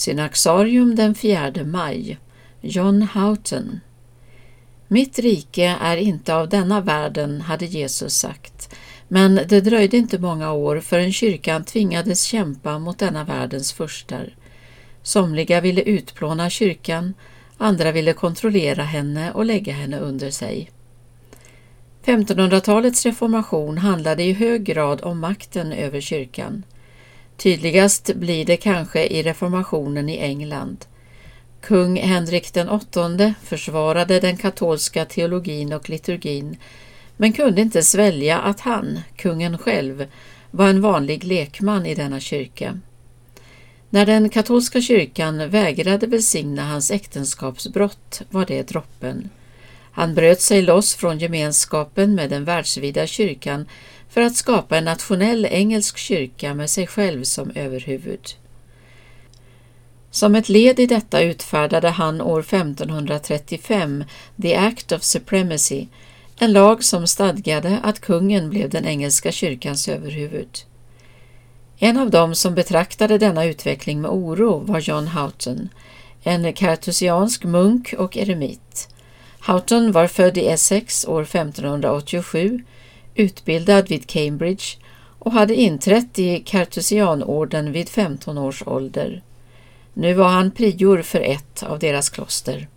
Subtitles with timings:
[0.00, 2.18] Synaxarium den 4 maj
[2.60, 3.80] John Houghton
[4.88, 8.74] Mitt rike är inte av denna världen, hade Jesus sagt,
[9.08, 14.34] men det dröjde inte många år förrän kyrkan tvingades kämpa mot denna världens furstar.
[15.02, 17.14] Somliga ville utplåna kyrkan,
[17.56, 20.70] andra ville kontrollera henne och lägga henne under sig.
[22.04, 26.62] 1500-talets reformation handlade i hög grad om makten över kyrkan.
[27.42, 30.84] Tydligast blir det kanske i reformationen i England.
[31.60, 36.56] Kung Henrik den åttonde försvarade den katolska teologin och liturgin
[37.16, 40.06] men kunde inte svälja att han, kungen själv,
[40.50, 42.78] var en vanlig lekman i denna kyrka.
[43.90, 49.30] När den katolska kyrkan vägrade välsigna hans äktenskapsbrott var det droppen.
[49.92, 53.66] Han bröt sig loss från gemenskapen med den världsvida kyrkan
[54.10, 58.20] för att skapa en nationell engelsk kyrka med sig själv som överhuvud.
[60.10, 64.04] Som ett led i detta utfärdade han år 1535
[64.42, 65.86] The Act of Supremacy,
[66.38, 70.58] en lag som stadgade att kungen blev den engelska kyrkans överhuvud.
[71.78, 75.68] En av dem som betraktade denna utveckling med oro var John Houghton,
[76.22, 78.88] en kartusiansk munk och eremit.
[79.46, 82.64] Houghton var född i Essex år 1587,
[83.20, 84.64] utbildad vid Cambridge
[85.18, 89.22] och hade inträtt i kartusianorden vid 15 års ålder.
[89.94, 92.68] Nu var han prior för ett av deras kloster.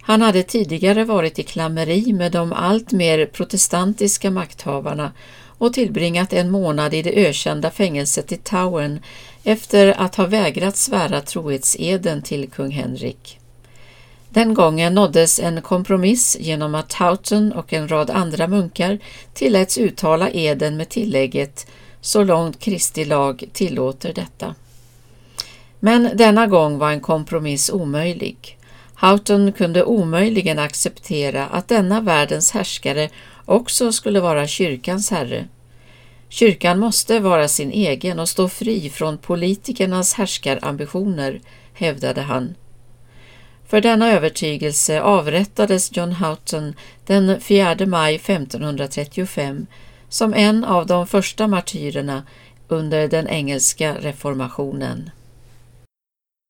[0.00, 5.12] Han hade tidigare varit i klammeri med de alltmer protestantiska makthavarna
[5.58, 9.00] och tillbringat en månad i det ökända fängelset i Towern
[9.44, 13.38] efter att ha vägrat svära trohetseden till kung Henrik.
[14.28, 18.98] Den gången nåddes en kompromiss genom att Houghton och en rad andra munkar
[19.34, 21.66] tilläts uttala eden med tillägget
[22.00, 24.54] ”så långt Kristi lag tillåter detta”.
[25.80, 28.58] Men denna gång var en kompromiss omöjlig.
[28.94, 33.08] Houghton kunde omöjligen acceptera att denna världens härskare
[33.44, 35.48] också skulle vara kyrkans herre.
[36.28, 41.40] Kyrkan måste vara sin egen och stå fri från politikernas härskarambitioner,
[41.72, 42.54] hävdade han.
[43.68, 46.74] För denna övertygelse avrättades John Houghton
[47.06, 49.66] den 4 maj 1535
[50.08, 52.22] som en av de första martyrerna
[52.68, 55.10] under den engelska reformationen.